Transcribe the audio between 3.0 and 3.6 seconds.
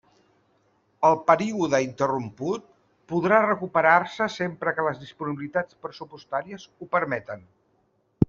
podrà